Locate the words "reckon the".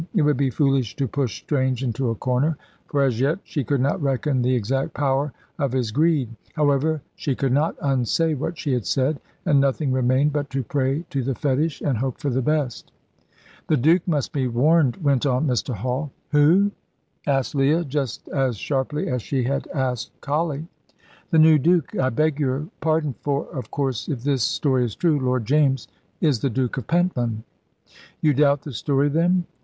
4.01-4.55